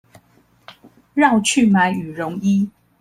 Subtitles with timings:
[1.13, 2.71] 繞去買羽絨衣